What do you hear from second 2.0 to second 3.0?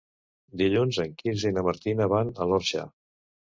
van a l'Orxa.